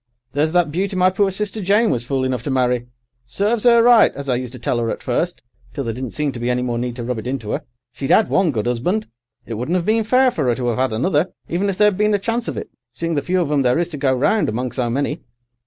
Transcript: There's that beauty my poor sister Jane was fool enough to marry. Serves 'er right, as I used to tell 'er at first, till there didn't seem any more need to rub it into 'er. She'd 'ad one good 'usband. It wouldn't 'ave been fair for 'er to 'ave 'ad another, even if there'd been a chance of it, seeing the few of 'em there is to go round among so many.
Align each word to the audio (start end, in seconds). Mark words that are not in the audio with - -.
There's 0.33 0.51
that 0.53 0.71
beauty 0.71 0.95
my 0.95 1.11
poor 1.11 1.29
sister 1.29 1.61
Jane 1.61 1.91
was 1.91 2.07
fool 2.07 2.23
enough 2.23 2.41
to 2.41 2.49
marry. 2.49 2.87
Serves 3.27 3.67
'er 3.67 3.83
right, 3.83 4.11
as 4.15 4.27
I 4.29 4.33
used 4.35 4.51
to 4.53 4.57
tell 4.57 4.79
'er 4.81 4.89
at 4.89 5.03
first, 5.03 5.43
till 5.75 5.83
there 5.83 5.93
didn't 5.93 6.09
seem 6.09 6.31
any 6.41 6.63
more 6.63 6.79
need 6.79 6.95
to 6.95 7.03
rub 7.03 7.19
it 7.19 7.27
into 7.27 7.51
'er. 7.53 7.61
She'd 7.93 8.11
'ad 8.11 8.27
one 8.27 8.49
good 8.49 8.65
'usband. 8.65 9.05
It 9.45 9.53
wouldn't 9.53 9.77
'ave 9.77 9.85
been 9.85 10.03
fair 10.03 10.31
for 10.31 10.47
'er 10.49 10.55
to 10.55 10.69
'ave 10.69 10.81
'ad 10.81 10.93
another, 10.93 11.27
even 11.47 11.69
if 11.69 11.77
there'd 11.77 11.99
been 11.99 12.15
a 12.15 12.17
chance 12.17 12.47
of 12.47 12.57
it, 12.57 12.71
seeing 12.91 13.13
the 13.13 13.21
few 13.21 13.39
of 13.41 13.51
'em 13.51 13.61
there 13.61 13.77
is 13.77 13.89
to 13.89 13.97
go 13.97 14.11
round 14.11 14.49
among 14.49 14.71
so 14.71 14.89
many. 14.89 15.21